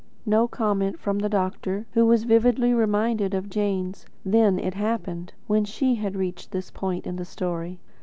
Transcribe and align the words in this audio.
No 0.25 0.47
comment 0.47 0.99
from 0.99 1.19
the 1.19 1.29
doctor, 1.29 1.85
who 1.91 2.07
was 2.07 2.23
vividly 2.23 2.73
reminded 2.73 3.35
of 3.35 3.51
Jane's 3.51 4.07
"Then 4.25 4.57
it 4.57 4.73
happened," 4.73 5.33
when 5.45 5.63
SHE 5.63 5.93
had 5.93 6.15
reached 6.15 6.49
this 6.51 6.71
point 6.71 7.05
in 7.05 7.17
the 7.17 7.23
story. 7.25 7.77